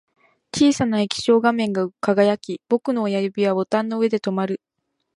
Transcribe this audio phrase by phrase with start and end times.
[0.51, 4.59] 小さな液晶画面が輝き、僕の親指はボタンの上で止まる